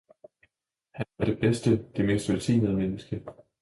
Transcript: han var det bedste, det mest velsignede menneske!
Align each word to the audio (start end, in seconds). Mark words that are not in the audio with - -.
han 0.93 1.05
var 1.17 1.25
det 1.25 1.39
bedste, 1.39 1.85
det 1.97 2.05
mest 2.05 2.29
velsignede 2.29 2.73
menneske! 2.73 3.23